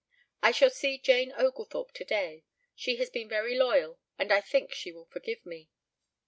"I 0.41 0.49
shall 0.49 0.71
see 0.71 0.97
Jane 0.97 1.31
Oglethorpe 1.37 1.91
today. 1.93 2.43
She 2.73 2.95
has 2.95 3.11
been 3.11 3.29
very 3.29 3.53
loyal 3.55 3.99
and 4.17 4.31
I 4.33 4.41
think 4.41 4.73
she 4.73 4.91
will 4.91 5.05
forgive 5.05 5.45
me. 5.45 5.69